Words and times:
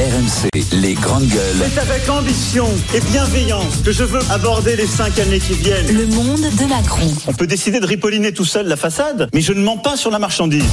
RMC, 0.00 0.48
les 0.80 0.94
grandes 0.94 1.26
gueules. 1.26 1.68
C'est 1.74 1.78
avec 1.78 2.08
ambition 2.08 2.64
et 2.94 3.00
bienveillance 3.12 3.82
que 3.84 3.92
je 3.92 4.02
veux 4.02 4.22
aborder 4.30 4.74
les 4.74 4.86
cinq 4.86 5.18
années 5.18 5.40
qui 5.40 5.52
viennent. 5.52 5.94
Le 5.94 6.06
monde 6.06 6.40
de 6.40 6.64
Macron. 6.70 7.06
On 7.26 7.34
peut 7.34 7.46
décider 7.46 7.80
de 7.80 7.86
ripolliner 7.86 8.32
tout 8.32 8.46
seul 8.46 8.66
la 8.66 8.76
façade, 8.76 9.28
mais 9.34 9.42
je 9.42 9.52
ne 9.52 9.60
mens 9.60 9.76
pas 9.76 9.98
sur 9.98 10.10
la 10.10 10.18
marchandise. 10.18 10.64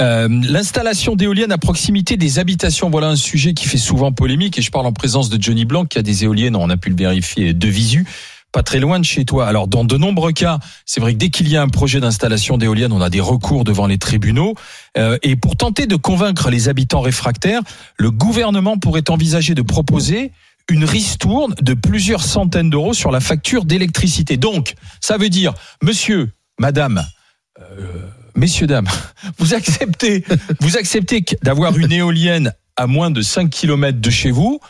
Euh, 0.00 0.28
L'installation 0.28 1.16
d'éoliennes 1.16 1.52
à 1.52 1.56
proximité 1.56 2.18
des 2.18 2.38
habitations, 2.38 2.90
voilà 2.90 3.06
un 3.06 3.16
sujet 3.16 3.54
qui 3.54 3.66
fait 3.68 3.78
souvent 3.78 4.12
polémique 4.12 4.58
et 4.58 4.62
je 4.62 4.70
parle 4.70 4.84
en 4.86 4.92
présence 4.92 5.30
de 5.30 5.42
Johnny 5.42 5.64
Blanc 5.64 5.86
qui 5.86 5.98
a 5.98 6.02
des 6.02 6.24
éoliennes, 6.24 6.56
on 6.56 6.68
a 6.68 6.76
pu 6.76 6.90
le 6.90 6.96
vérifier 6.96 7.54
de 7.54 7.68
visu, 7.68 8.04
pas 8.54 8.62
très 8.62 8.78
loin 8.78 9.00
de 9.00 9.04
chez 9.04 9.24
toi. 9.24 9.48
Alors 9.48 9.66
dans 9.66 9.84
de 9.84 9.96
nombreux 9.96 10.30
cas, 10.32 10.60
c'est 10.86 11.00
vrai 11.00 11.12
que 11.12 11.18
dès 11.18 11.30
qu'il 11.30 11.48
y 11.48 11.56
a 11.56 11.62
un 11.62 11.68
projet 11.68 11.98
d'installation 11.98 12.56
d'éoliennes, 12.56 12.92
on 12.92 13.00
a 13.00 13.10
des 13.10 13.20
recours 13.20 13.64
devant 13.64 13.86
les 13.86 13.98
tribunaux 13.98 14.54
Euh, 14.96 15.18
et 15.22 15.34
pour 15.34 15.56
tenter 15.56 15.86
de 15.88 15.96
convaincre 15.96 16.50
les 16.50 16.68
habitants 16.68 17.00
réfractaires, 17.00 17.62
le 17.98 18.12
gouvernement 18.12 18.78
pourrait 18.78 19.10
envisager 19.10 19.54
de 19.56 19.62
proposer 19.62 20.30
une 20.70 20.84
ristourne 20.84 21.52
de 21.60 21.74
plusieurs 21.74 22.22
centaines 22.22 22.70
d'euros 22.70 22.94
sur 22.94 23.10
la 23.10 23.18
facture 23.18 23.64
d'électricité. 23.64 24.36
Donc, 24.36 24.74
ça 25.00 25.16
veut 25.18 25.30
dire, 25.30 25.52
monsieur, 25.82 26.30
madame, 26.60 27.04
euh, 27.60 28.06
messieurs, 28.36 28.68
dames, 28.68 28.86
vous 29.38 29.52
acceptez, 29.52 30.24
vous 30.60 30.76
acceptez 30.76 31.24
d'avoir 31.42 31.76
une 31.76 31.90
éolienne 31.90 32.52
à 32.76 32.86
moins 32.86 33.10
de 33.10 33.20
5 33.20 33.50
km 33.50 34.00
de 34.00 34.10
chez 34.10 34.30
vous, 34.30 34.60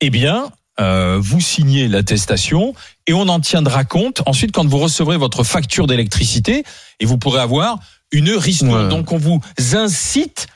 eh 0.00 0.08
bien, 0.08 0.50
euh, 0.80 1.18
vous 1.20 1.40
signez 1.40 1.86
l'attestation 1.86 2.74
et 3.06 3.12
on 3.12 3.28
en 3.28 3.40
tiendra 3.40 3.84
compte 3.84 4.22
ensuite 4.26 4.52
quand 4.52 4.66
vous 4.66 4.78
recevrez 4.78 5.16
votre 5.16 5.44
facture 5.44 5.86
d'électricité 5.86 6.64
et 7.00 7.06
vous 7.06 7.18
pourrez 7.18 7.40
avoir 7.40 7.78
une 8.12 8.30
ristourne. 8.30 8.84
Ouais. 8.84 8.88
Donc, 8.88 9.12
on 9.12 9.18
vous 9.18 9.40
incite 9.72 10.46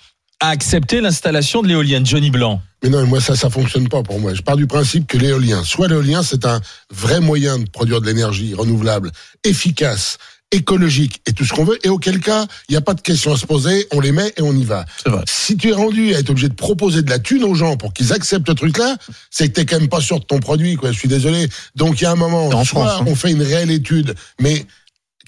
à 0.40 0.50
accepter 0.50 1.00
l'installation 1.00 1.62
de 1.62 1.68
l'éolienne. 1.68 2.04
Johnny 2.04 2.30
Blanc. 2.30 2.60
Mais 2.82 2.90
non, 2.90 3.06
moi, 3.06 3.20
ça, 3.20 3.34
ça 3.34 3.48
fonctionne 3.48 3.88
pas 3.88 4.02
pour 4.02 4.20
moi. 4.20 4.34
Je 4.34 4.42
pars 4.42 4.56
du 4.56 4.66
principe 4.66 5.06
que 5.06 5.16
l'éolien, 5.16 5.64
soit 5.64 5.88
l'éolien, 5.88 6.22
c'est 6.22 6.44
un 6.44 6.60
vrai 6.90 7.20
moyen 7.20 7.58
de 7.58 7.68
produire 7.68 8.00
de 8.00 8.06
l'énergie 8.06 8.54
renouvelable, 8.54 9.10
efficace, 9.44 10.18
écologique 10.52 11.20
et 11.26 11.32
tout 11.32 11.44
ce 11.44 11.52
qu'on 11.52 11.64
veut, 11.64 11.78
et 11.84 11.88
auquel 11.88 12.20
cas, 12.20 12.46
il 12.68 12.72
n'y 12.72 12.76
a 12.76 12.80
pas 12.80 12.94
de 12.94 13.00
question 13.00 13.32
à 13.32 13.36
se 13.36 13.46
poser, 13.46 13.86
on 13.92 14.00
les 14.00 14.12
met 14.12 14.32
et 14.36 14.42
on 14.42 14.54
y 14.54 14.64
va. 14.64 14.84
Vrai. 15.04 15.22
Si 15.26 15.56
tu 15.56 15.70
es 15.70 15.72
rendu 15.72 16.14
à 16.14 16.20
être 16.20 16.30
obligé 16.30 16.48
de 16.48 16.54
proposer 16.54 17.02
de 17.02 17.10
la 17.10 17.18
thune 17.18 17.44
aux 17.44 17.54
gens 17.54 17.76
pour 17.76 17.92
qu'ils 17.92 18.12
acceptent 18.12 18.48
ce 18.48 18.52
truc-là, 18.52 18.96
c'est 19.30 19.48
que 19.48 19.54
t'es 19.54 19.66
quand 19.66 19.80
même 19.80 19.88
pas 19.88 20.00
sûr 20.00 20.20
de 20.20 20.24
ton 20.24 20.38
produit, 20.38 20.76
quoi. 20.76 20.92
Je 20.92 20.98
suis 20.98 21.08
désolé. 21.08 21.48
Donc, 21.74 22.00
il 22.00 22.04
y 22.04 22.06
a 22.06 22.12
un 22.12 22.16
moment, 22.16 22.46
En 22.46 22.64
soit 22.64 22.86
France, 22.86 23.00
hein. 23.00 23.04
on 23.08 23.14
fait 23.14 23.32
une 23.32 23.42
réelle 23.42 23.70
étude, 23.70 24.14
mais 24.40 24.66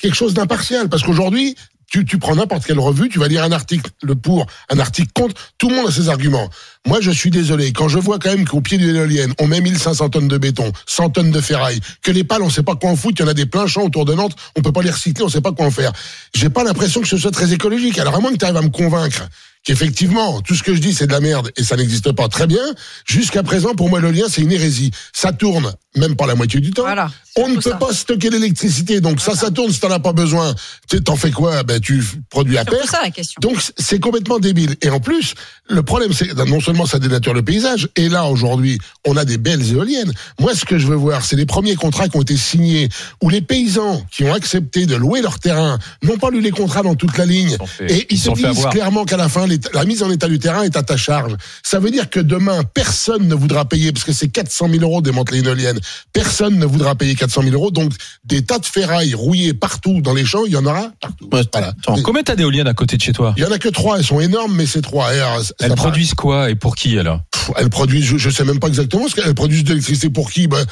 quelque 0.00 0.16
chose 0.16 0.34
d'impartial, 0.34 0.88
parce 0.88 1.02
qu'aujourd'hui, 1.02 1.56
tu, 1.90 2.04
tu 2.04 2.18
prends 2.18 2.36
n'importe 2.36 2.64
quelle 2.64 2.78
revue, 2.78 3.08
tu 3.08 3.18
vas 3.18 3.28
lire 3.28 3.42
un 3.42 3.52
article 3.52 3.90
le 4.02 4.14
pour, 4.14 4.46
un 4.68 4.78
article 4.78 5.10
contre, 5.14 5.34
tout 5.56 5.70
le 5.70 5.76
monde 5.76 5.88
a 5.88 5.90
ses 5.90 6.08
arguments. 6.08 6.48
Moi, 6.86 6.98
je 7.00 7.10
suis 7.10 7.30
désolé, 7.30 7.72
quand 7.72 7.88
je 7.88 7.98
vois 7.98 8.18
quand 8.18 8.30
même 8.30 8.46
qu'au 8.46 8.60
pied 8.60 8.78
d'une 8.78 8.94
éolienne, 8.94 9.32
on 9.40 9.46
met 9.46 9.60
1500 9.60 10.10
tonnes 10.10 10.28
de 10.28 10.38
béton, 10.38 10.72
100 10.86 11.10
tonnes 11.10 11.30
de 11.30 11.40
ferraille, 11.40 11.80
que 12.02 12.10
les 12.10 12.24
pales, 12.24 12.42
on 12.42 12.50
sait 12.50 12.62
pas 12.62 12.74
quoi 12.76 12.90
en 12.90 12.96
foutre, 12.96 13.20
il 13.20 13.24
y 13.24 13.26
en 13.26 13.30
a 13.30 13.34
des 13.34 13.46
pleins 13.46 13.66
champs 13.66 13.82
autour 13.82 14.04
de 14.04 14.14
Nantes, 14.14 14.36
on 14.56 14.62
peut 14.62 14.72
pas 14.72 14.82
les 14.82 14.90
recycler, 14.90 15.24
on 15.24 15.28
sait 15.28 15.40
pas 15.40 15.52
quoi 15.52 15.66
en 15.66 15.70
faire. 15.70 15.92
J'ai 16.34 16.50
pas 16.50 16.62
l'impression 16.62 17.00
que 17.00 17.08
ce 17.08 17.16
soit 17.16 17.30
très 17.30 17.52
écologique. 17.52 17.98
Alors, 17.98 18.14
à 18.14 18.20
moins 18.20 18.32
que 18.32 18.36
tu 18.36 18.44
arrives 18.44 18.56
à 18.56 18.62
me 18.62 18.70
convaincre 18.70 19.28
qu'effectivement, 19.64 20.40
tout 20.40 20.54
ce 20.54 20.62
que 20.62 20.74
je 20.74 20.80
dis, 20.80 20.94
c'est 20.94 21.06
de 21.06 21.12
la 21.12 21.20
merde 21.20 21.50
et 21.56 21.62
ça 21.62 21.76
n'existe 21.76 22.12
pas 22.12 22.28
très 22.28 22.46
bien, 22.46 22.62
jusqu'à 23.04 23.42
présent, 23.42 23.74
pour 23.74 23.88
moi, 23.88 24.00
l'éolien, 24.00 24.26
c'est 24.28 24.42
une 24.42 24.52
hérésie. 24.52 24.90
Ça 25.12 25.32
tourne, 25.32 25.74
même 25.96 26.16
pas 26.16 26.26
la 26.26 26.34
moitié 26.34 26.60
du 26.60 26.70
temps. 26.70 26.82
Voilà. 26.82 27.10
On 27.38 27.48
ne 27.48 27.54
peut 27.56 27.70
ça. 27.70 27.76
pas 27.76 27.92
stocker 27.92 28.30
l'électricité, 28.30 29.00
donc 29.00 29.20
ça, 29.20 29.34
ça 29.34 29.50
tourne 29.50 29.72
si 29.72 29.80
t'en 29.80 29.90
as 29.90 29.98
pas 30.00 30.12
besoin. 30.12 30.54
Tu- 30.90 31.02
T'en 31.02 31.16
fais 31.16 31.30
quoi? 31.30 31.62
Ben 31.62 31.80
tu 31.80 32.02
produis 32.30 32.58
à 32.58 32.64
perte. 32.64 32.86
ça 32.88 33.00
la 33.02 33.10
question. 33.10 33.38
Donc 33.40 33.56
c'est 33.78 34.00
complètement 34.00 34.38
débile. 34.38 34.74
Et 34.82 34.90
en 34.90 35.00
plus, 35.00 35.34
le 35.70 35.82
problème, 35.82 36.12
c'est 36.12 36.34
non 36.46 36.60
seulement 36.60 36.86
ça 36.86 36.98
dénature 36.98 37.34
le 37.34 37.42
paysage, 37.42 37.88
et 37.96 38.08
là 38.08 38.24
aujourd'hui, 38.26 38.78
on 39.06 39.16
a 39.16 39.24
des 39.24 39.38
belles 39.38 39.70
éoliennes. 39.72 40.12
Moi, 40.40 40.54
ce 40.54 40.64
que 40.64 40.78
je 40.78 40.86
veux 40.86 40.96
voir, 40.96 41.24
c'est 41.24 41.36
les 41.36 41.46
premiers 41.46 41.76
contrats 41.76 42.08
qui 42.08 42.16
ont 42.16 42.22
été 42.22 42.36
signés, 42.36 42.88
où 43.22 43.28
les 43.30 43.40
paysans 43.40 44.02
qui 44.10 44.24
ont 44.24 44.32
accepté 44.34 44.86
de 44.86 44.96
louer 44.96 45.22
leur 45.22 45.38
terrain 45.38 45.78
n'ont 46.02 46.18
pas 46.18 46.30
lu 46.30 46.40
les 46.40 46.50
contrats 46.50 46.82
dans 46.82 46.94
toute 46.96 47.16
la 47.16 47.26
ligne, 47.26 47.56
et 47.88 48.06
ils, 48.10 48.16
ils 48.16 48.18
se 48.18 48.30
disent 48.30 48.66
clairement 48.70 49.04
qu'à 49.04 49.16
la 49.16 49.28
fin, 49.28 49.46
la 49.72 49.84
mise 49.84 50.02
en 50.02 50.10
état 50.10 50.26
du 50.28 50.38
terrain 50.38 50.62
est 50.62 50.76
à 50.76 50.82
ta 50.82 50.96
charge. 50.96 51.36
Ça 51.62 51.78
veut 51.78 51.90
dire 51.90 52.10
que 52.10 52.20
demain, 52.20 52.62
personne 52.74 53.28
ne 53.28 53.34
voudra 53.34 53.64
payer, 53.66 53.92
parce 53.92 54.04
que 54.04 54.12
c'est 54.12 54.28
400 54.28 54.68
000 54.70 54.82
euros 54.82 55.00
de 55.00 55.10
démanteler 55.10 55.38
une 55.40 55.46
éolienne. 55.46 55.78
Personne 56.12 56.58
ne 56.58 56.66
voudra 56.66 56.94
payer 56.94 57.14
400 57.14 57.27
000 57.30 57.54
euros. 57.54 57.70
Donc, 57.70 57.92
des 58.24 58.42
tas 58.42 58.58
de 58.58 58.66
ferrailles 58.66 59.14
rouillées 59.14 59.54
partout 59.54 60.00
dans 60.00 60.14
les 60.14 60.24
champs, 60.24 60.44
il 60.46 60.52
y 60.52 60.56
en 60.56 60.64
aura 60.66 60.90
partout. 61.00 61.28
Ouais, 61.32 61.42
voilà. 61.52 61.68
attends, 61.68 61.96
Combien 62.02 62.22
t'as 62.22 62.36
d'éoliennes 62.36 62.66
à 62.68 62.74
côté 62.74 62.96
de 62.96 63.02
chez 63.02 63.12
toi? 63.12 63.34
Il 63.36 63.42
y 63.42 63.46
en 63.46 63.50
a 63.52 63.58
que 63.58 63.68
trois, 63.68 63.98
elles 63.98 64.04
sont 64.04 64.20
énormes, 64.20 64.54
mais 64.54 64.66
c'est 64.66 64.82
trois. 64.82 65.14
Et, 65.14 65.20
alors, 65.20 65.42
ça 65.42 65.52
Elles 65.60 65.74
produisent 65.74 66.14
quoi 66.14 66.50
et 66.50 66.54
pour 66.54 66.76
qui 66.76 66.98
alors? 66.98 67.20
Pff, 67.30 67.50
Elles 67.56 67.70
produisent, 67.70 68.04
je, 68.04 68.18
je 68.18 68.30
sais 68.30 68.44
même 68.44 68.58
pas 68.60 68.68
exactement 68.68 69.08
ce 69.08 69.14
qu'elles 69.14 69.34
produisent 69.34 69.64
de 69.64 69.70
l'électricité 69.70 70.10
pour 70.10 70.30
qui? 70.30 70.46
Ben, 70.48 70.64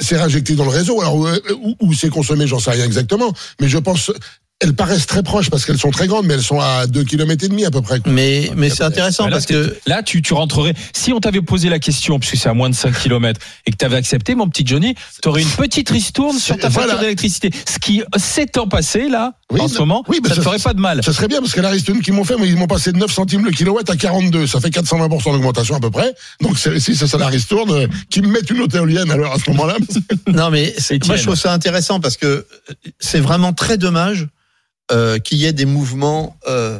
c'est 0.00 0.16
réinjecté 0.16 0.54
dans 0.54 0.64
le 0.64 0.70
réseau. 0.70 1.00
Alors 1.00 1.16
où, 1.16 1.26
où- 1.28 1.76
où 1.80 1.94
c'est 1.94 2.08
consommé, 2.10 2.46
j'en 2.46 2.58
sais 2.58 2.70
rien 2.70 2.84
exactement. 2.84 3.32
Mais 3.60 3.68
je 3.68 3.78
pense, 3.78 4.10
elles 4.62 4.74
paraissent 4.74 5.06
très 5.06 5.22
proches 5.22 5.50
parce 5.50 5.64
qu'elles 5.64 5.78
sont 5.78 5.90
très 5.90 6.06
grandes, 6.06 6.26
mais 6.26 6.34
elles 6.34 6.42
sont 6.42 6.60
à 6.60 6.86
deux 6.86 7.04
kilomètres 7.04 7.44
et 7.44 7.48
demi 7.48 7.64
à 7.64 7.70
peu 7.70 7.82
près. 7.82 8.00
mais 8.06 8.50
mais 8.56 8.70
c'est 8.70 8.84
intéressant 8.84 9.24
là, 9.26 9.32
parce 9.32 9.46
que 9.46 9.76
Là, 9.86 10.02
tu, 10.02 10.22
tu 10.22 10.34
rentrerais. 10.34 10.74
Si 10.94 11.12
on 11.12 11.20
t'avait 11.20 11.40
posé 11.42 11.68
la 11.68 11.78
question, 11.78 12.18
puisque 12.18 12.36
c'est 12.36 12.48
à 12.48 12.54
moins 12.54 12.70
de 12.70 12.74
5 12.74 12.92
km, 12.98 13.40
et 13.66 13.70
que 13.72 13.76
tu 13.76 13.84
avais 13.84 13.96
accepté, 13.96 14.34
mon 14.34 14.48
petit 14.48 14.64
Johnny, 14.66 14.94
tu 15.22 15.28
aurais 15.28 15.42
une 15.42 15.48
petite 15.48 15.90
ristourne 15.90 16.38
sur 16.38 16.56
ta 16.56 16.68
Voilà. 16.68 16.88
facture 16.88 17.00
d'électricité. 17.02 17.50
Ce 17.68 17.78
qui, 17.78 18.02
s'étant 18.16 18.68
passé, 18.68 19.08
là, 19.08 19.34
Oui, 19.50 19.60
en 19.60 19.68
ce 19.68 19.78
moment, 19.78 20.04
Oui, 20.08 20.20
ça 20.26 20.36
ne 20.36 20.40
ferait 20.40 20.58
pas 20.58 20.72
de 20.74 20.80
mal. 20.80 21.02
Ça 21.04 21.12
serait 21.12 21.28
bien 21.28 21.40
parce 21.40 21.52
que 21.52 21.60
la 21.60 21.70
ristourne 21.70 22.00
qu'ils 22.00 22.14
m'ont 22.14 22.24
fait, 22.24 22.36
mais 22.38 22.48
ils 22.48 22.56
m'ont 22.56 22.66
passé 22.66 22.92
de 22.92 22.98
9 22.98 23.10
centimes 23.12 23.44
le 23.44 23.50
kilowatt 23.50 23.88
à 23.90 23.96
42. 23.96 24.46
Ça 24.46 24.60
fait 24.60 24.70
420% 24.70 25.32
d'augmentation 25.32 25.74
à 25.76 25.80
peu 25.80 25.90
près. 25.90 26.14
Donc 26.40 26.58
si 26.58 26.94
c'est 26.94 27.06
ça 27.06 27.18
la 27.18 27.26
ristourne, 27.26 27.70
euh, 27.70 27.86
qui 28.10 28.22
me 28.22 28.28
mettent 28.28 28.50
une 28.50 28.60
autre 28.60 28.76
éolienne 28.76 29.10
alors 29.10 29.32
à 29.32 29.38
ce 29.38 29.50
moment-là. 29.50 29.76
non 30.28 30.50
mais 30.50 30.74
moi 31.06 31.16
je 31.16 31.22
trouve 31.22 31.34
ça 31.36 31.52
intéressant 31.52 32.00
parce 32.00 32.16
que 32.16 32.26
euh, 32.26 32.46
c'est 33.00 33.20
vraiment 33.20 33.52
très 33.52 33.76
dommage 33.78 34.26
euh, 34.92 35.18
qu'il 35.18 35.38
y 35.38 35.46
ait 35.46 35.52
des 35.52 35.64
mouvements 35.64 36.36
euh, 36.48 36.78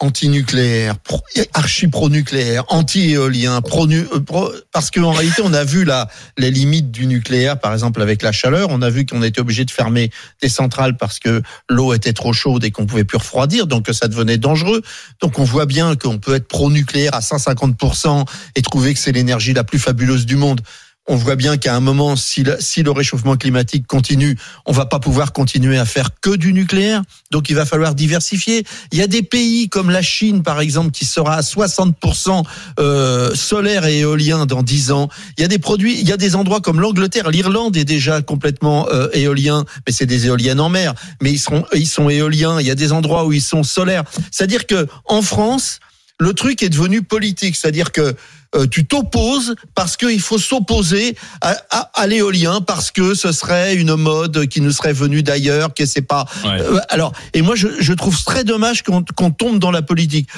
anti-nucléaires, 0.00 0.98
pro- 0.98 1.22
archi-pro-nucléaires, 1.54 2.64
anti-éoliens, 2.68 3.60
pro, 3.62 3.86
pro 4.26 4.52
parce 4.72 4.90
qu'en 4.90 5.12
réalité 5.12 5.40
on 5.44 5.52
a 5.52 5.64
vu 5.64 5.84
là 5.84 6.08
les 6.36 6.50
limites 6.50 6.90
du 6.90 7.06
nucléaire, 7.06 7.58
par 7.58 7.72
exemple 7.72 8.02
avec 8.02 8.22
la 8.22 8.32
chaleur, 8.32 8.68
on 8.70 8.82
a 8.82 8.90
vu 8.90 9.06
qu'on 9.06 9.22
était 9.22 9.40
obligé 9.40 9.64
de 9.64 9.70
fermer 9.70 10.10
des 10.42 10.48
centrales 10.48 10.96
parce 10.96 11.18
que 11.20 11.42
l'eau 11.70 11.94
était 11.94 12.12
trop 12.12 12.32
chaude 12.32 12.64
et 12.64 12.70
qu'on 12.70 12.86
pouvait 12.86 13.04
plus 13.04 13.18
refroidir, 13.18 13.66
donc 13.66 13.88
ça 13.92 14.08
devenait 14.08 14.38
dangereux. 14.38 14.82
Donc 15.22 15.38
on 15.38 15.44
voit 15.44 15.66
bien 15.66 15.94
qu'on 15.96 16.18
peut 16.18 16.34
être 16.34 16.48
pro-nucléaire 16.48 17.14
à 17.14 17.20
150% 17.20 18.26
et 18.56 18.62
trouver 18.62 18.94
que 18.94 19.00
c'est 19.00 19.12
l'énergie 19.12 19.54
la 19.54 19.64
plus 19.64 19.78
fabuleuse 19.78 20.26
du 20.26 20.36
monde. 20.36 20.60
On 21.06 21.16
voit 21.16 21.36
bien 21.36 21.58
qu'à 21.58 21.74
un 21.74 21.80
moment, 21.80 22.16
si 22.16 22.44
le, 22.44 22.56
si 22.60 22.82
le 22.82 22.90
réchauffement 22.90 23.36
climatique 23.36 23.86
continue, 23.86 24.38
on 24.64 24.72
va 24.72 24.86
pas 24.86 25.00
pouvoir 25.00 25.34
continuer 25.34 25.76
à 25.76 25.84
faire 25.84 26.08
que 26.22 26.34
du 26.34 26.54
nucléaire. 26.54 27.02
Donc, 27.30 27.50
il 27.50 27.54
va 27.54 27.66
falloir 27.66 27.94
diversifier. 27.94 28.64
Il 28.90 28.98
y 28.98 29.02
a 29.02 29.06
des 29.06 29.22
pays 29.22 29.68
comme 29.68 29.90
la 29.90 30.00
Chine, 30.00 30.42
par 30.42 30.60
exemple, 30.60 30.92
qui 30.92 31.04
sera 31.04 31.34
à 31.34 31.40
60% 31.42 32.44
euh, 32.80 33.34
solaire 33.34 33.84
et 33.84 33.98
éolien 33.98 34.46
dans 34.46 34.62
10 34.62 34.92
ans. 34.92 35.10
Il 35.36 35.42
y 35.42 35.44
a 35.44 35.48
des 35.48 35.58
produits, 35.58 36.00
il 36.00 36.08
y 36.08 36.12
a 36.12 36.16
des 36.16 36.36
endroits 36.36 36.62
comme 36.62 36.80
l'Angleterre, 36.80 37.28
l'Irlande 37.30 37.76
est 37.76 37.84
déjà 37.84 38.22
complètement 38.22 38.88
euh, 38.88 39.08
éolien, 39.12 39.66
mais 39.86 39.92
c'est 39.92 40.06
des 40.06 40.26
éoliennes 40.26 40.60
en 40.60 40.70
mer. 40.70 40.94
Mais 41.20 41.32
ils 41.32 41.38
seront, 41.38 41.66
ils 41.74 41.86
sont 41.86 42.08
éoliens. 42.08 42.60
Il 42.60 42.66
y 42.66 42.70
a 42.70 42.74
des 42.74 42.92
endroits 42.92 43.26
où 43.26 43.32
ils 43.34 43.42
sont 43.42 43.62
solaires. 43.62 44.04
C'est-à-dire 44.30 44.66
que 44.66 44.86
en 45.04 45.20
France, 45.20 45.80
le 46.18 46.32
truc 46.32 46.62
est 46.62 46.68
devenu 46.68 47.02
politique, 47.02 47.56
c'est-à-dire 47.56 47.92
que 47.92 48.14
euh, 48.54 48.66
tu 48.66 48.86
t'opposes 48.86 49.54
parce 49.74 49.96
qu'il 49.96 50.20
faut 50.20 50.38
s'opposer 50.38 51.16
à, 51.40 51.56
à, 51.70 51.90
à 51.94 52.06
l'éolien 52.06 52.60
parce 52.60 52.90
que 52.90 53.14
ce 53.14 53.32
serait 53.32 53.74
une 53.74 53.94
mode 53.96 54.46
qui 54.46 54.60
nous 54.60 54.72
serait 54.72 54.92
venue 54.92 55.22
d'ailleurs, 55.22 55.74
que 55.74 55.86
c'est 55.86 56.02
pas. 56.02 56.24
Ouais. 56.44 56.60
Euh, 56.60 56.80
alors, 56.88 57.12
et 57.32 57.42
moi 57.42 57.54
je, 57.56 57.68
je 57.80 57.92
trouve 57.92 58.22
très 58.24 58.44
dommage 58.44 58.82
qu'on 58.82 59.30
tombe 59.30 59.58
dans 59.58 59.70
la 59.70 59.82
politique. 59.82 60.28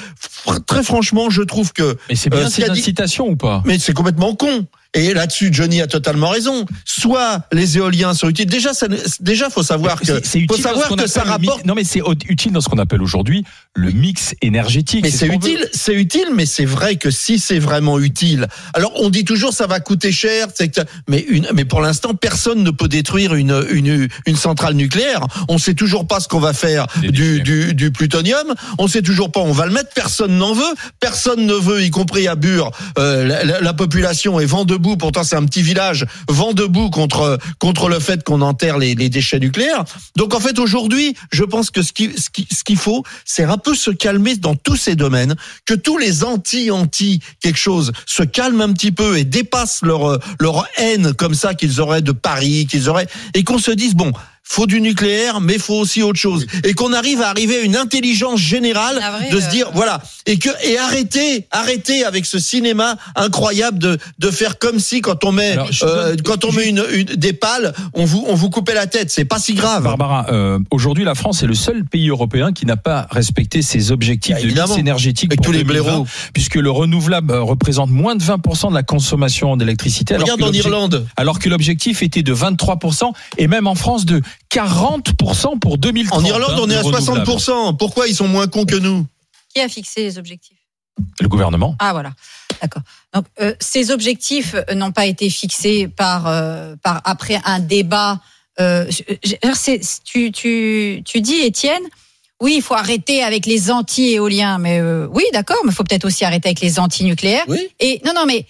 Fr- 0.45 0.63
Très 0.65 0.83
franchement, 0.83 1.29
je 1.29 1.41
trouve 1.43 1.73
que 1.73 1.97
Mais 2.09 2.15
c'est 2.15 2.29
bien 2.29 2.45
Euh, 2.47 2.49
dit- 2.49 2.63
incitations 2.79 3.27
ou 3.29 3.35
pas? 3.35 3.61
Mais 3.65 3.77
c'est 3.79 3.93
complètement 3.93 4.35
con. 4.35 4.65
Et 4.93 5.13
là-dessus, 5.13 5.49
Johnny 5.51 5.81
a 5.81 5.87
totalement 5.87 6.29
raison. 6.29 6.65
Soit 6.85 7.41
les 7.51 7.77
éoliens 7.77 8.13
sont 8.13 8.29
utiles. 8.29 8.45
Déjà, 8.47 8.73
ça, 8.73 8.87
ne- 8.87 8.97
déjà, 9.19 9.49
faut 9.49 9.63
savoir 9.63 9.99
que, 9.99 10.05
C'est- 10.23 10.45
faut 10.47 10.57
savoir 10.57 10.89
que 10.95 11.07
ça 11.07 11.23
rapporte. 11.23 11.65
Non, 11.65 11.75
mais 11.75 11.83
c'est 11.83 12.01
utile 12.29 12.51
dans 12.51 12.61
ce 12.61 12.69
qu'on 12.69 12.77
appelle 12.79 13.01
aujourd'hui 13.01 13.43
le 13.75 13.91
mix 13.91 14.33
énergétique. 14.41 15.01
Mais 15.03 15.11
ce 15.11 15.17
c'est 15.19 15.27
utile, 15.27 15.69
c'est 15.73 15.93
utile, 15.93 16.27
mais 16.33 16.45
c'est 16.45 16.65
vrai 16.65 16.95
que 16.95 17.11
si 17.11 17.37
c'est 17.39 17.59
vraiment 17.59 17.99
utile. 17.99 18.47
Alors 18.73 18.91
on 18.95 19.09
dit 19.09 19.23
toujours 19.25 19.53
ça 19.53 19.67
va 19.67 19.79
coûter 19.79 20.11
cher, 20.11 20.47
mais 21.07 21.19
une, 21.29 21.47
mais 21.53 21.65
pour 21.65 21.81
l'instant 21.81 22.13
personne 22.15 22.63
ne 22.63 22.71
peut 22.71 22.87
détruire 22.87 23.35
une 23.35 23.65
une 23.71 24.07
une 24.25 24.35
centrale 24.35 24.73
nucléaire. 24.73 25.21
On 25.49 25.57
sait 25.57 25.73
toujours 25.75 26.07
pas 26.07 26.19
ce 26.19 26.27
qu'on 26.27 26.39
va 26.39 26.53
faire 26.53 26.87
du, 27.01 27.41
du 27.41 27.73
du 27.75 27.91
plutonium. 27.91 28.53
On 28.79 28.87
sait 28.87 29.01
toujours 29.03 29.31
pas 29.31 29.41
où 29.41 29.45
on 29.45 29.51
va 29.51 29.65
le 29.67 29.73
mettre. 29.73 29.89
Personne 29.93 30.37
n'en 30.37 30.53
veut. 30.53 30.63
Personne 30.99 31.45
ne 31.45 31.53
veut, 31.53 31.83
y 31.83 31.89
compris 31.91 32.27
à 32.27 32.35
Bure. 32.35 32.71
Euh, 32.97 33.25
la, 33.25 33.43
la- 33.43 33.61
la 33.61 33.73
population 33.73 34.39
est 34.39 34.45
vent 34.45 34.65
Pourtant 34.77 35.23
c'est 35.23 35.35
un 35.35 35.45
petit 35.45 35.61
village 35.61 36.05
vent 36.29 36.53
debout 36.53 36.89
contre 36.89 37.37
contre 37.59 37.89
le 37.89 37.99
fait 37.99 38.23
qu'on 38.23 38.41
enterre 38.41 38.77
les, 38.77 38.95
déchets 38.95 39.39
nucléaires. 39.39 39.85
Donc 40.15 40.33
en 40.33 40.39
fait 40.39 40.59
aujourd'hui, 40.59 41.15
je 41.31 41.43
pense 41.43 41.71
que 41.71 41.81
ce 41.81 41.93
qui 41.93 42.11
ce 42.17 42.29
qui 42.29 42.47
ce 42.51 42.63
qu'il 42.63 42.77
faut, 42.77 43.03
c'est 43.25 43.43
un 43.43 43.57
peu 43.57 43.75
se 43.75 43.91
calmer 43.91 44.35
dans 44.35 44.55
tous 44.55 44.75
ces 44.75 44.95
domaines, 44.95 45.35
que 45.65 45.73
tous 45.73 45.97
les 45.97 46.23
anti 46.23 46.71
anti 46.71 47.21
quelque 47.41 47.59
chose 47.59 47.91
se 48.05 48.23
calment 48.23 48.61
un 48.61 48.73
petit 48.73 48.91
peu 48.91 49.17
et 49.17 49.23
dépassent 49.23 49.81
leur 49.81 50.19
leur 50.39 50.67
haine 50.77 51.13
comme 51.13 51.33
ça 51.33 51.53
qu'ils 51.53 51.81
auraient 51.81 52.01
de 52.01 52.11
Paris, 52.11 52.67
qu'ils 52.69 52.89
auraient 52.89 53.07
et 53.33 53.43
qu'on 53.43 53.59
se 53.59 53.71
dise 53.71 53.95
bon. 53.95 54.11
Faut 54.49 54.65
du 54.65 54.79
nucléaire, 54.81 55.41
mais 55.41 55.57
faut 55.57 55.75
aussi 55.75 56.01
autre 56.01 56.19
chose, 56.19 56.45
et 56.63 56.73
qu'on 56.73 56.93
arrive 56.93 57.21
à 57.21 57.29
arriver 57.29 57.57
à 57.57 57.61
une 57.61 57.75
intelligence 57.75 58.39
générale 58.39 58.99
de 59.31 59.39
se 59.39 59.45
euh, 59.47 59.49
dire 59.49 59.69
voilà, 59.73 60.01
et 60.25 60.39
que 60.39 60.49
et 60.65 60.77
arrêter, 60.77 61.47
arrêter 61.51 62.05
avec 62.05 62.25
ce 62.25 62.39
cinéma 62.39 62.95
incroyable 63.15 63.77
de 63.77 63.97
de 64.19 64.31
faire 64.31 64.57
comme 64.57 64.79
si 64.79 65.01
quand 65.01 65.23
on 65.25 65.31
met 65.33 65.51
Alors, 65.51 65.69
euh, 65.83 66.09
donne- 66.15 66.21
quand 66.23 66.45
on 66.45 66.51
met 66.53 66.67
une, 66.69 66.83
une 66.93 67.03
des 67.05 67.33
pales, 67.33 67.73
on 67.93 68.05
vous 68.05 68.23
on 68.27 68.35
vous 68.35 68.49
coupait 68.49 68.73
la 68.73 68.87
tête, 68.87 69.11
c'est 69.11 69.25
pas 69.25 69.37
si 69.39 69.53
grave. 69.53 69.83
Barbara, 69.83 70.27
euh, 70.31 70.59
aujourd'hui, 70.71 71.03
la 71.03 71.13
France 71.15 71.43
est 71.43 71.47
le 71.47 71.53
seul 71.53 71.83
pays 71.83 72.07
européen 72.09 72.53
qui 72.53 72.65
n'a 72.65 72.77
pas 72.77 73.05
respecté 73.11 73.61
ses 73.61 73.91
objectifs 73.91 74.35
Bah, 74.35 74.41
de 74.41 74.47
mix 74.47 74.77
énergétique 74.77 75.29
Avec 75.31 75.37
pour 75.39 75.47
tous 75.47 75.51
les 75.51 75.63
2020, 75.65 75.83
blaireaux. 75.83 76.07
puisque 76.33 76.55
le 76.55 76.71
renouvelable 76.71 77.33
euh, 77.33 77.41
représente 77.41 77.89
moins 77.89 78.15
de 78.15 78.23
20% 78.23 78.69
de 78.69 78.73
la 78.75 78.83
consommation 78.83 79.57
d'électricité. 79.57 80.15
Regarde 80.15 80.41
en 80.41 80.51
Irlande. 80.53 81.05
Alors 81.17 81.39
que 81.39 81.49
l'objectif 81.49 82.01
était 82.01 82.23
de 82.23 82.33
23% 82.33 83.11
et 83.37 83.47
même 83.47 83.67
en 83.67 83.75
France 83.75 84.05
de 84.05 84.21
40% 84.51 85.59
pour 85.59 85.77
2030. 85.77 86.19
En 86.19 86.25
Irlande, 86.25 86.51
hein, 86.51 86.59
on 86.61 86.69
est 86.69 86.75
à 86.75 86.81
renouvelable. 86.81 87.29
60%. 87.29 87.77
Pourquoi 87.77 88.07
ils 88.07 88.15
sont 88.15 88.27
moins 88.27 88.47
cons 88.47 88.65
que 88.65 88.75
nous? 88.75 89.05
Qui 89.53 89.61
a 89.61 89.69
fixé 89.69 90.03
les 90.03 90.17
objectifs? 90.17 90.57
Le 91.19 91.27
gouvernement. 91.27 91.75
Ah 91.79 91.93
voilà, 91.93 92.11
d'accord. 92.61 92.81
Donc 93.13 93.25
euh, 93.39 93.53
ces 93.59 93.91
objectifs 93.91 94.55
euh, 94.55 94.73
n'ont 94.73 94.91
pas 94.91 95.05
été 95.05 95.29
fixés 95.29 95.87
par 95.87 96.25
euh, 96.27 96.75
par 96.81 97.01
après 97.05 97.39
un 97.45 97.59
débat. 97.59 98.19
Euh, 98.59 98.89
tu 100.03 100.31
tu 100.31 101.03
tu 101.05 101.21
dis 101.21 101.35
Étienne. 101.35 101.83
Oui, 102.39 102.53
il 102.57 102.61
faut 102.61 102.75
arrêter 102.75 103.23
avec 103.23 103.45
les 103.47 103.71
anti-éoliens, 103.71 104.59
mais 104.59 104.79
euh, 104.79 105.07
oui, 105.11 105.23
d'accord, 105.33 105.57
mais 105.63 105.71
il 105.71 105.75
faut 105.75 105.83
peut-être 105.83 106.05
aussi 106.05 106.23
arrêter 106.23 106.49
avec 106.49 106.61
les 106.61 106.79
anti-nucléaires. 106.79 107.45
Oui. 107.47 107.67
Et 107.79 107.99
non, 108.05 108.13
non, 108.13 108.25
mais 108.27 108.45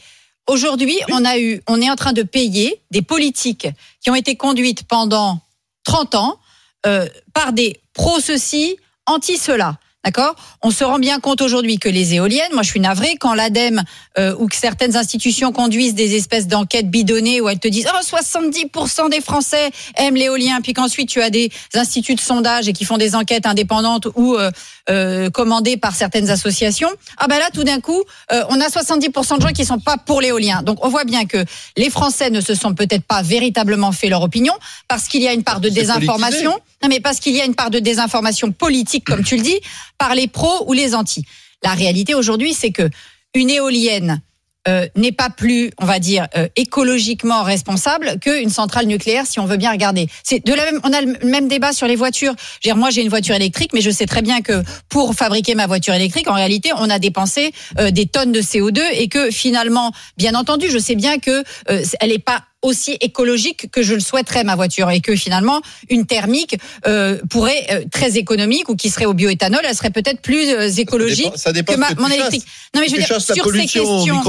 aujourd'hui, 0.46 1.00
on 1.10 1.24
a 1.24 1.40
eu, 1.40 1.62
on 1.68 1.82
est 1.82 1.90
en 1.90 1.96
train 1.96 2.12
de 2.12 2.24
payer 2.24 2.82
des 2.92 3.02
politiques 3.02 3.68
qui 4.02 4.10
ont 4.10 4.16
été 4.16 4.36
conduites 4.36 4.84
pendant 4.84 5.40
30 5.88 6.16
ans 6.16 6.38
euh, 6.86 7.08
par 7.34 7.54
des 7.54 7.80
pro-ceci, 7.94 8.78
anti-cela. 9.06 9.78
D'accord? 10.04 10.36
On 10.62 10.72
se 10.72 10.84
rend 10.84 11.00
bien 11.00 11.20
compte 11.20 11.42
aujourd'hui 11.42 11.80
que 11.80 11.90
les 11.90 12.14
éoliennes, 12.14 12.54
moi 12.54 12.64
je 12.64 12.70
suis 12.70 12.80
navrée, 12.80 13.16
quand 13.20 13.34
l'ADEME 13.34 13.84
euh, 14.18 14.36
ou 14.40 14.48
que 14.48 14.56
certaines 14.56 14.96
institutions 14.96 15.52
conduisent 15.52 15.96
des 15.96 16.16
espèces 16.16 16.48
d'enquêtes 16.48 16.90
bidonnées 16.90 17.42
où 17.42 17.50
elles 17.50 17.60
te 17.60 17.68
disent 17.68 17.88
oh, 17.94 18.00
70% 18.02 19.10
des 19.10 19.20
Français 19.20 19.70
aiment 19.96 20.16
l'éolien, 20.16 20.62
puis 20.62 20.74
qu'ensuite 20.74 21.10
tu 21.10 21.22
as 21.22 21.30
des 21.30 21.52
instituts 21.74 22.16
de 22.16 22.22
sondage 22.22 22.70
et 22.70 22.74
qui 22.74 22.86
font 22.86 22.98
des 22.98 23.16
enquêtes 23.16 23.46
indépendantes 23.46 24.08
ou 24.16 24.36
euh, 24.36 24.52
euh, 24.90 25.30
commandées 25.30 25.78
par 25.78 25.96
certaines 25.96 26.30
associations, 26.30 26.90
ah 27.18 27.28
ben 27.28 27.40
là 27.40 27.50
tout 27.54 27.64
d'un 27.64 27.80
coup, 27.80 28.04
euh, 28.32 28.44
on 28.50 28.62
a 28.62 28.68
70% 28.68 29.38
de 29.38 29.42
gens 29.42 29.54
qui 29.54 29.66
sont 29.66 29.80
pas 29.80 29.98
pour 29.98 30.22
l'éolien. 30.22 30.62
Donc 30.64 30.84
on 30.86 30.90
voit 30.90 31.04
bien 31.04 31.26
que 31.26 31.44
les 31.76 31.90
Français 31.90 32.30
ne 32.30 32.42
se 32.42 32.56
sont 32.56 32.74
peut-être 32.74 33.04
pas 33.04 33.22
véritablement 33.22 33.92
fait 33.92 34.10
leur 34.10 34.22
opinion 34.22 34.54
parce 34.88 35.08
qu'il 35.08 35.22
y 35.22 35.28
a 35.28 35.34
une 35.34 35.44
part 35.44 35.60
de 35.60 35.70
désinformation. 35.70 36.52
Non 36.82 36.90
mais 36.90 37.00
parce 37.00 37.20
qu'il 37.20 37.36
y 37.36 37.42
a 37.42 37.46
une 37.46 37.56
part 37.56 37.70
de 37.70 37.80
désinformation 37.80 38.52
politique, 38.52 39.06
comme 39.06 39.24
tu 39.24 39.36
le 39.36 39.44
dis, 39.44 39.60
par 39.98 40.16
les 40.16 40.28
pros 40.28 40.66
ou 40.68 40.74
les 40.74 40.96
antis. 40.96 41.26
La 41.64 41.72
réalité 41.72 42.14
aujourd'hui, 42.14 42.54
c'est 42.54 42.72
que 42.72 42.90
une 43.34 43.50
éolienne 43.50 44.22
euh, 44.68 44.88
n'est 44.96 45.12
pas 45.12 45.30
plus, 45.30 45.72
on 45.78 45.86
va 45.86 46.00
dire, 46.00 46.28
euh, 46.36 46.48
écologiquement 46.56 47.44
responsable 47.44 48.20
qu'une 48.20 48.50
centrale 48.50 48.86
nucléaire, 48.86 49.26
si 49.26 49.40
on 49.40 49.46
veut 49.46 49.58
bien 49.58 49.72
regarder. 49.72 50.08
C'est 50.24 50.46
de 50.46 50.54
la 50.54 50.66
même, 50.66 50.80
on 50.84 50.94
a 50.94 51.02
le 51.02 51.18
même 51.24 51.48
débat 51.48 51.74
sur 51.74 51.88
les 51.88 51.96
voitures. 51.96 52.34
Je 52.38 52.70
veux 52.70 52.74
dire, 52.74 52.78
moi, 52.78 52.90
j'ai 52.90 53.02
une 53.02 53.10
voiture 53.10 53.36
électrique, 53.36 53.72
mais 53.74 53.82
je 53.82 53.92
sais 53.92 54.06
très 54.06 54.22
bien 54.22 54.42
que 54.42 54.64
pour 54.90 55.14
fabriquer 55.14 55.56
ma 55.56 55.68
voiture 55.68 55.94
électrique, 55.94 56.28
en 56.28 56.34
réalité, 56.34 56.72
on 56.76 56.90
a 56.90 57.00
dépensé 57.00 57.54
euh, 57.80 57.92
des 57.92 58.06
tonnes 58.06 58.32
de 58.32 58.42
CO2 58.42 58.82
et 58.94 59.08
que 59.08 59.32
finalement, 59.32 59.92
bien 60.18 60.36
entendu, 60.36 60.68
je 60.70 60.78
sais 60.78 60.96
bien 60.96 61.20
que 61.20 61.44
euh, 61.70 61.84
elle 62.00 62.10
n'est 62.10 62.20
pas 62.20 62.44
aussi 62.64 62.98
écologique 63.02 63.70
que 63.72 63.84
je 63.84 63.94
le 63.94 64.00
souhaiterais 64.00 64.44
ma 64.44 64.56
voiture 64.56 64.90
et 64.90 65.00
que 65.00 65.16
finalement 65.16 65.62
une 65.90 66.06
thermique 66.06 66.58
euh, 66.88 67.20
pourrait 67.30 67.66
euh, 67.72 67.84
très 67.92 68.18
économique 68.18 68.68
ou 68.70 68.76
qui 68.76 68.90
serait 68.90 69.06
au 69.06 69.14
bioéthanol, 69.14 69.62
elle 69.64 69.76
serait 69.76 69.92
peut-être 69.92 70.22
plus 70.22 70.50
euh, 70.50 70.68
écologique 70.70 71.32
Ça 71.36 71.54
dépend 71.54 71.74
que 71.74 71.80
ma- 71.80 71.90
ce 71.90 71.96
que 71.96 72.02
mon 72.02 72.08
électrique. 72.16 72.46
Non 72.74 72.82
mais 72.82 72.88
je 72.88 72.92
veux 72.94 72.98
tu 72.98 73.04
dire 73.04 73.08
sur 73.36 73.44
ces 73.46 73.52
questions 73.96 74.22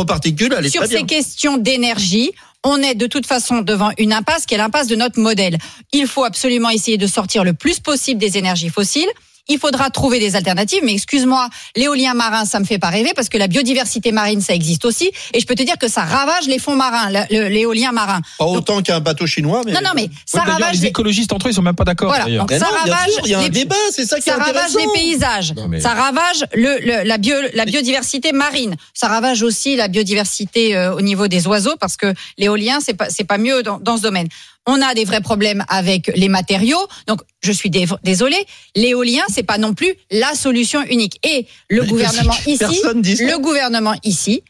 sur 0.71 0.83
ces 0.87 1.07
questions 1.07 1.57
d'énergie, 1.57 2.33
on 2.65 2.83
est 2.83 2.95
de 2.95 3.07
toute 3.07 3.25
façon 3.27 3.63
devant 3.63 3.91
une 3.99 4.13
impasse 4.13 4.45
qui 4.45 4.55
est 4.55 4.59
l'impasse 4.59 4.89
de 4.89 4.97
notre 4.97 5.19
modèle. 5.21 5.57
Il 5.93 6.07
faut 6.07 6.25
absolument 6.25 6.71
essayer 6.71 6.99
de 6.99 7.07
sortir 7.07 7.45
le 7.45 7.55
plus 7.55 7.81
possible 7.81 8.21
des 8.21 8.37
énergies 8.37 8.69
fossiles. 8.69 9.09
Il 9.51 9.59
faudra 9.59 9.89
trouver 9.89 10.21
des 10.21 10.37
alternatives, 10.37 10.81
mais 10.85 10.93
excuse-moi, 10.93 11.49
l'éolien 11.75 12.13
marin, 12.13 12.45
ça 12.45 12.61
me 12.61 12.67
fait 12.67 12.79
pas 12.79 12.89
rêver 12.91 13.13
parce 13.17 13.31
que 13.31 13.39
la 13.39 13.47
biodiversité 13.49 14.13
marine, 14.13 14.43
ça 14.43 14.53
existe 14.55 14.85
aussi, 14.85 15.11
et 15.33 15.41
je 15.41 15.47
peux 15.47 15.55
te 15.55 15.63
dire 15.63 15.79
que 15.79 15.89
ça 15.89 16.03
ravage 16.03 16.47
les 16.47 16.59
fonds 16.59 16.77
marins, 16.77 17.09
l'éolien 17.31 17.93
marin. 17.93 18.21
Pas 18.39 18.45
autant 18.45 18.83
qu'un 18.83 19.01
bateau 19.01 19.27
chinois, 19.27 19.63
mais. 19.65 19.73
Non, 19.73 19.81
non, 19.83 19.91
mais 19.95 20.03
Ouais, 20.03 20.09
ça 20.27 20.43
ravage 20.43 20.75
les 20.75 20.81
les, 20.83 20.87
écologistes 20.89 21.33
entre 21.33 21.47
eux, 21.47 21.51
ils 21.51 21.55
sont 21.55 21.63
même 21.63 21.75
pas 21.75 21.85
d'accord. 21.85 22.09
Voilà, 22.09 22.27
donc 22.39 22.51
ça 22.53 22.59
non, 22.59 22.67
ravage 22.91 23.11
sûr, 23.11 23.23
il 23.25 23.31
y 23.31 23.35
a 23.35 23.39
un 23.39 23.43
les- 23.43 23.49
débat, 23.49 23.75
c'est 23.91 24.05
ça 24.05 24.21
qui 24.21 24.29
est 24.29 24.33
ça 24.33 24.39
ravage 24.39 24.75
les 24.75 24.87
paysages, 24.93 25.55
Non, 25.55 25.67
mais- 25.67 25.81
ça 25.81 25.95
ravage 25.95 26.45
le, 26.55 26.79
le- 26.85 27.05
la, 27.09 27.17
bio, 27.17 27.35
la 27.55 27.65
biodiversité 27.65 28.33
marine, 28.33 28.77
ça 28.93 29.09
ravage 29.09 29.43
aussi 29.43 29.77
la 29.77 29.89
biodiversité 29.89 30.77
euh, 30.77 30.95
au 30.95 31.01
niveau 31.01 31.27
des 31.27 31.47
oiseaux 31.47 31.77
parce 31.81 31.97
que 31.97 32.13
l'éolien 32.37 32.81
c'est 32.81 32.95
pas 32.95 33.09
c'est 33.09 33.25
pas 33.25 33.39
mieux 33.39 33.63
dans, 33.63 33.79
dans 33.79 33.97
ce 33.97 34.03
domaine. 34.03 34.29
On 34.71 34.81
a 34.83 34.93
des 34.95 35.05
vrais 35.05 35.21
problèmes 35.23 35.65
avec 35.69 36.11
les 36.15 36.29
matériaux, 36.29 36.85
donc 37.07 37.21
je 37.43 37.53
suis 37.53 37.71
dé- 37.71 37.87
désolée, 38.05 38.45
l'éolien 38.77 39.23
c'est 39.35 39.43
pas 39.43 39.59
non 39.59 39.73
plus 39.75 39.93
la 40.11 40.35
solution 40.35 40.81
unique. 40.83 41.19
Et 41.27 41.47
le 41.71 41.83
Mais 41.83 41.89
gouvernement 41.89 42.35
ici, 42.47 42.81
le 43.25 43.39
gouvernement 43.39 43.95
ici 44.05 44.43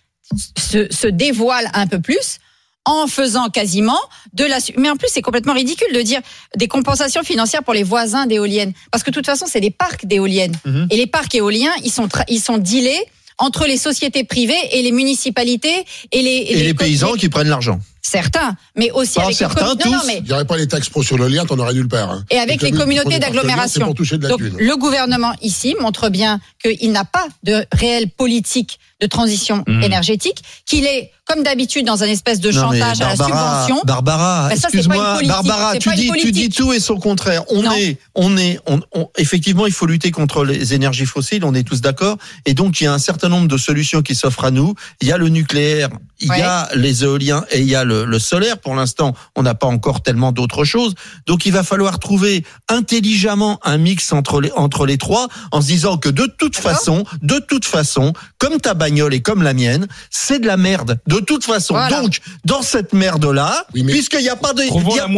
se, 0.58 0.92
se 0.92 1.06
dévoile 1.06 1.70
un 1.72 1.86
peu 1.86 2.00
plus 2.00 2.38
en 2.84 3.06
faisant 3.06 3.48
quasiment 3.48 3.98
de 4.32 4.44
la 4.44 4.58
mais 4.76 4.90
en 4.90 4.96
plus 4.96 5.08
c'est 5.12 5.22
complètement 5.22 5.52
ridicule 5.52 5.92
de 5.94 6.00
dire 6.02 6.20
des 6.56 6.68
compensations 6.68 7.22
financières 7.22 7.62
pour 7.62 7.74
les 7.74 7.82
voisins 7.82 8.26
d'éoliennes 8.26 8.72
parce 8.90 9.02
que 9.04 9.10
de 9.10 9.14
toute 9.14 9.26
façon 9.26 9.46
c'est 9.48 9.60
des 9.60 9.70
parcs 9.70 10.06
d'éoliennes 10.06 10.56
Mhm. 10.64 10.86
et 10.90 10.96
les 10.96 11.06
parcs 11.06 11.34
éoliens 11.34 11.72
ils 11.84 11.90
sont 11.92 12.08
ils 12.28 12.40
sont 12.40 12.58
dealés 12.58 13.02
entre 13.38 13.66
les 13.66 13.76
sociétés 13.78 14.24
privées 14.24 14.58
et 14.72 14.82
les 14.82 14.90
municipalités 14.92 15.84
et 16.12 16.22
les 16.22 16.38
Et 16.48 16.62
les 16.64 16.74
paysans 16.74 17.12
qui 17.14 17.28
prennent 17.28 17.48
l'argent. 17.48 17.78
Certains 18.08 18.54
mais 18.76 18.90
aussi 18.90 19.20
avec 19.20 19.36
certains, 19.36 19.60
les 19.74 19.76
communes- 19.76 19.84
non, 19.86 19.92
non, 19.92 20.00
tous. 20.00 20.06
mais 20.06 20.18
Il 20.18 20.24
n'y 20.24 20.32
aurait 20.32 20.44
pas 20.44 20.56
les 20.56 20.66
taxes 20.66 20.88
pro 20.88 21.02
sur 21.02 21.18
le 21.18 21.28
lien, 21.28 21.44
t'en 21.46 21.58
aurais 21.58 21.74
nulle 21.74 21.88
part. 21.88 22.10
hein. 22.10 22.24
et 22.30 22.38
avec 22.38 22.62
les 22.62 22.72
communautés 22.72 23.18
d'agglomération. 23.18 23.86
Donc 23.86 24.02
thune. 24.02 24.56
le 24.58 24.76
gouvernement 24.76 25.34
ici 25.42 25.74
montre 25.80 26.08
bien 26.08 26.40
qu'il 26.62 26.90
n'a 26.92 27.04
pas 27.04 27.26
de 27.44 27.64
réelle 27.72 28.08
politique 28.10 28.78
de 29.00 29.06
transition 29.06 29.62
Mhm. 29.66 29.82
énergétique, 29.84 30.42
qu'il 30.66 30.84
est 30.84 31.12
comme 31.28 31.42
d'habitude 31.42 31.84
dans 31.84 32.02
un 32.02 32.06
espèce 32.06 32.40
de 32.40 32.50
chantage 32.50 33.02
à 33.02 33.08
la 33.10 33.16
subvention. 33.16 33.82
Barbara, 33.84 34.48
excuse-moi, 34.50 35.20
Barbara, 35.26 35.76
tu 35.76 35.90
dis, 35.94 36.10
tu 36.18 36.32
dis 36.32 36.48
tout 36.48 36.72
et 36.72 36.80
son 36.80 36.96
contraire. 36.98 37.42
On 37.50 37.62
Non. 37.62 37.72
est, 37.72 37.98
on 38.14 38.36
est, 38.38 38.58
on, 38.66 38.80
on- 38.94 39.08
effectivement, 39.18 39.66
il 39.66 39.72
faut 39.72 39.84
lutter 39.86 40.10
contre 40.10 40.42
les 40.44 40.72
énergies 40.72 41.04
fossiles. 41.04 41.44
On 41.44 41.54
est 41.54 41.64
tous 41.64 41.82
d'accord. 41.82 42.16
Et 42.46 42.54
donc, 42.54 42.80
il 42.80 42.84
y 42.84 42.86
a 42.86 42.94
un 42.94 42.98
certain 42.98 43.28
nombre 43.28 43.46
de 43.46 43.56
solutions 43.58 44.00
qui 44.00 44.14
s'offrent 44.14 44.44
à 44.44 44.50
nous. 44.50 44.74
Il 45.02 45.08
y 45.08 45.12
a 45.12 45.18
le 45.18 45.28
nucléaire, 45.28 45.90
il 46.20 46.28
y 46.28 46.40
a 46.40 46.68
les 46.74 47.04
éoliens 47.04 47.44
et 47.50 47.60
il 47.60 47.66
y 47.68 47.74
a 47.74 47.84
le, 47.84 48.06
le 48.06 48.18
solaire. 48.18 48.56
Pour 48.58 48.74
l'instant, 48.74 49.14
on 49.36 49.42
n'a 49.42 49.54
pas 49.54 49.66
encore 49.66 50.00
tellement 50.02 50.32
d'autres 50.32 50.64
choses. 50.64 50.94
Donc, 51.26 51.44
il 51.44 51.52
va 51.52 51.62
falloir 51.62 51.98
trouver 51.98 52.42
intelligemment 52.70 53.60
un 53.64 53.76
mix 53.76 54.12
entre 54.12 54.40
les, 54.40 54.50
entre 54.52 54.86
les 54.86 54.96
trois 54.96 55.28
en 55.52 55.60
se 55.60 55.66
disant 55.66 55.98
que 55.98 56.08
de 56.08 56.24
toute 56.24 56.56
façon, 56.56 57.04
de 57.20 57.38
toute 57.38 57.66
façon, 57.66 58.14
comme 58.38 58.58
ta 58.60 58.72
bagnole 58.72 59.12
et 59.12 59.20
comme 59.20 59.42
la 59.42 59.52
mienne, 59.52 59.86
c'est 60.10 60.38
de 60.38 60.46
la 60.46 60.56
merde. 60.56 60.98
De 61.06 61.17
toute 61.20 61.44
façon. 61.44 61.74
Voilà. 61.74 62.00
Donc, 62.02 62.18
dans 62.44 62.62
cette 62.62 62.92
merde-là, 62.92 63.66
Oui, 63.74 63.84
puisqu'il 63.84 64.20
n'y 64.20 64.28
a 64.28 64.36
pas 64.36 64.52
de, 64.52 64.62
il 64.62 64.68
y 64.68 65.00
a- 65.00 65.08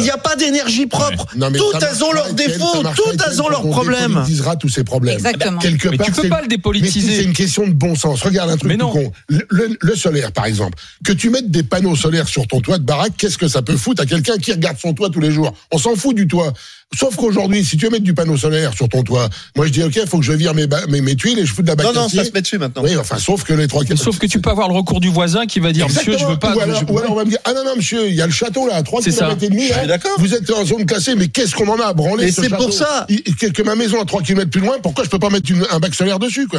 n'y 0.00 0.10
a 0.10 0.18
pas 0.18 0.36
d'énergie 0.36 0.86
propre. 0.86 1.26
Non, 1.36 1.50
Toutes 1.52 1.82
elles 1.82 2.04
ont 2.04 2.12
leurs 2.12 2.32
défauts, 2.32 2.82
toutes 2.96 3.20
elles 3.26 3.42
ont 3.42 3.48
leurs 3.48 3.62
quand 3.62 3.68
on 3.68 3.72
problèmes. 3.72 4.08
dépolitisera 4.08 4.56
tous 4.56 4.68
ces 4.68 4.84
problèmes. 4.84 5.14
Exactement. 5.14 5.58
Quelque 5.58 5.88
Mais 5.88 5.96
part, 5.96 6.06
tu 6.06 6.12
peux 6.12 6.28
pas 6.28 6.42
le 6.42 6.48
dépolitiser. 6.48 7.16
c'est 7.16 7.24
une 7.24 7.32
question 7.32 7.66
de 7.66 7.72
bon 7.72 7.94
sens. 7.94 8.22
Regarde 8.22 8.50
un 8.50 8.56
truc 8.56 8.68
Mais 8.70 8.76
tout 8.76 8.86
non. 8.86 8.92
con. 8.92 9.12
Le, 9.28 9.46
le- 9.50 9.78
le 9.80 9.96
solaire, 9.96 10.32
par 10.32 10.46
exemple. 10.46 10.78
Que 11.04 11.12
tu 11.12 11.30
mettes 11.30 11.50
des 11.50 11.62
panneaux 11.62 11.96
solaires 11.96 12.28
sur 12.28 12.46
ton 12.46 12.60
toit 12.60 12.78
de 12.78 12.84
baraque, 12.84 13.12
qu'est-ce 13.16 13.38
que 13.38 13.48
ça 13.48 13.62
peut 13.62 13.76
foutre 13.76 14.02
à 14.02 14.06
quelqu'un 14.06 14.36
qui 14.38 14.52
regarde 14.52 14.76
son 14.78 14.92
toit 14.94 15.10
tous 15.10 15.20
les 15.20 15.30
jours? 15.32 15.52
On 15.70 15.78
s'en 15.78 15.96
fout 15.96 16.14
du 16.14 16.26
toit. 16.26 16.52
Sauf 16.92 17.14
qu'aujourd'hui, 17.14 17.64
si 17.64 17.76
tu 17.76 17.84
veux 17.84 17.90
mettre 17.92 18.02
du 18.02 18.14
panneau 18.14 18.36
solaire 18.36 18.74
sur 18.74 18.88
ton 18.88 19.04
toit, 19.04 19.28
moi 19.56 19.64
je 19.66 19.70
dis 19.70 19.80
ok, 19.82 19.94
il 19.94 20.08
faut 20.08 20.18
que 20.18 20.24
je 20.24 20.32
vire 20.32 20.54
mes, 20.54 20.66
mes, 20.88 21.00
mes 21.00 21.14
tuiles 21.14 21.38
et 21.38 21.46
je 21.46 21.54
fous 21.54 21.62
de 21.62 21.68
la 21.68 21.76
Non, 21.76 21.84
bac 21.84 21.94
non, 21.94 22.06
acier. 22.06 22.18
ça 22.18 22.24
se 22.24 22.32
met 22.32 22.40
dessus 22.42 22.58
maintenant. 22.58 22.82
Oui, 22.84 22.96
enfin, 22.96 23.16
sauf 23.18 23.44
que 23.44 23.52
les 23.52 23.68
trois 23.68 23.84
Sauf 23.94 24.18
que 24.18 24.26
tu 24.26 24.40
peux 24.40 24.50
avoir 24.50 24.68
le 24.68 24.74
recours 24.74 24.98
du 24.98 25.08
voisin 25.08 25.46
qui 25.46 25.60
va 25.60 25.70
dire 25.72 25.86
Monsieur, 25.88 26.18
je 26.18 26.24
veux 26.26 26.36
pas. 26.36 26.52
Ou 26.56 26.60
alors, 26.60 26.80
je- 26.80 26.92
ou 26.92 26.98
alors 26.98 27.12
on 27.12 27.14
va 27.14 27.24
me 27.24 27.30
dire 27.30 27.38
ah 27.44 27.52
non 27.54 27.62
non 27.64 27.76
monsieur, 27.76 28.08
il 28.08 28.14
y 28.16 28.20
a 28.22 28.26
le 28.26 28.32
château 28.32 28.66
là, 28.66 28.74
à 28.74 28.82
3 28.82 29.02
C'est 29.02 29.12
ça. 29.12 29.26
km 29.26 29.44
et 29.44 29.48
demi. 29.50 29.62
Je 29.68 29.72
suis 29.72 29.74
hein. 29.80 29.86
d'accord. 29.86 30.10
Vous 30.18 30.34
êtes 30.34 30.50
en 30.50 30.64
zone 30.64 30.84
classée, 30.84 31.14
mais 31.14 31.28
qu'est-ce 31.28 31.54
qu'on 31.54 31.68
en 31.68 31.78
a 31.78 31.86
à 31.86 31.92
branler 31.92 32.26
Et 32.26 32.32
ce 32.32 32.42
c'est 32.42 32.48
pour 32.48 32.58
château 32.58 32.72
ça. 32.72 33.06
Que 33.52 33.62
ma 33.62 33.76
maison 33.76 34.00
à 34.02 34.04
3 34.04 34.22
km 34.22 34.50
plus 34.50 34.60
loin, 34.60 34.74
pourquoi 34.82 35.04
je 35.04 35.10
peux 35.10 35.20
pas 35.20 35.30
mettre 35.30 35.48
une- 35.50 35.64
un 35.70 35.78
bac 35.78 35.94
solaire 35.94 36.18
dessus 36.18 36.48
quoi 36.48 36.48